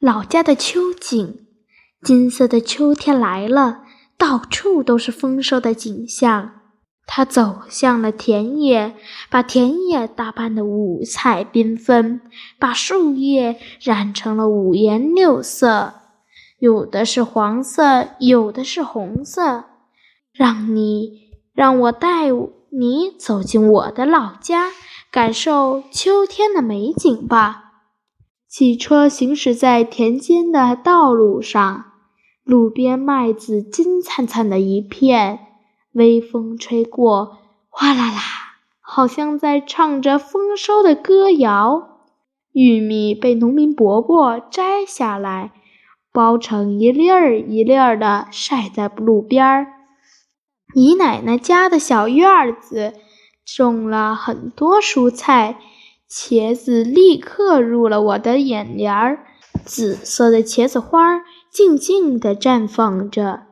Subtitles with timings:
[0.00, 1.40] 老家的秋景，
[2.02, 3.82] 金色的秋天来了，
[4.16, 6.52] 到处都是丰收的景象。
[7.04, 8.94] 他走向了田野，
[9.28, 12.20] 把田野打扮得五彩缤纷，
[12.60, 15.94] 把树叶染成了五颜六色，
[16.60, 19.64] 有的是黄色，有的是红色。
[20.32, 22.28] 让你让我带
[22.70, 24.68] 你走进我的老家，
[25.10, 27.67] 感受秋天的美景吧。
[28.48, 31.84] 汽车行驶在田间的道路上，
[32.44, 35.40] 路边麦子金灿灿的一片，
[35.92, 37.36] 微风吹过，
[37.68, 38.22] 哗啦啦，
[38.80, 41.98] 好像在唱着丰收的歌谣。
[42.52, 45.52] 玉米被农民伯伯摘下来，
[46.10, 49.66] 包成一粒儿一粒儿的，晒在路边儿。
[50.74, 52.94] 姨奶奶家的小院子
[53.44, 55.58] 种了很多蔬菜。
[56.10, 59.26] 茄子立刻入了我的眼帘儿，
[59.64, 61.22] 紫色的茄子花
[61.52, 63.42] 静静地绽放着，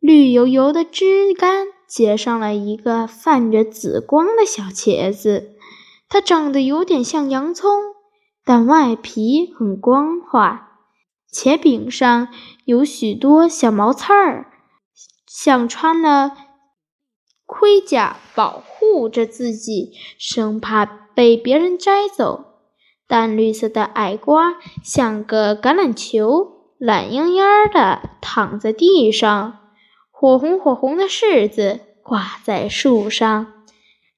[0.00, 5.52] 绿油油的枝干结上了一个泛着紫光的小茄子。
[6.08, 7.70] 它长得有点像洋葱，
[8.44, 10.70] 但外皮很光滑。
[11.32, 12.28] 茄柄上
[12.64, 14.52] 有许多小毛刺儿，
[15.26, 16.32] 像穿了
[17.46, 21.01] 盔甲保护着自己，生怕。
[21.14, 22.44] 被别人摘走，
[23.06, 29.58] 淡绿色的矮瓜像个橄榄球，懒洋洋的躺在地上。
[30.10, 33.52] 火红火红的柿子挂在树上，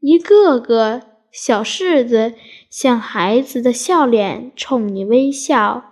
[0.00, 2.34] 一个个小柿子
[2.70, 5.84] 像孩子的笑脸，冲你微笑。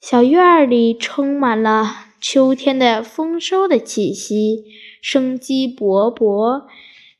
[0.00, 1.86] 小院里充满了
[2.20, 4.64] 秋天的丰收的气息，
[5.02, 6.64] 生机勃勃。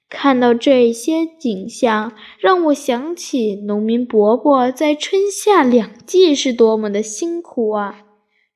[0.09, 8.05] 看到这些景象，让我想起农民伯伯在春夏两季是多么的辛苦啊！“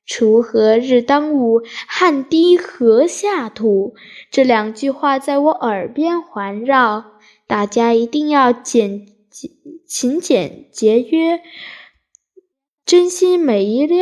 [0.07, 3.95] 锄禾日当午，汗滴禾下土。”
[4.31, 7.05] 这两句话在我耳边环绕。
[7.47, 9.51] 大家一定要简简
[9.85, 11.41] 勤俭节约，
[12.85, 13.97] 珍惜每一粒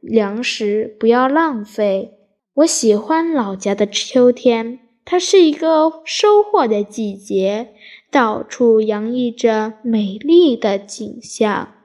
[0.00, 2.14] 粮食，不要浪费。
[2.54, 4.87] 我喜欢老家的秋天。
[5.10, 7.72] 它是一个收获的季节，
[8.10, 11.77] 到处洋溢着美丽的景象。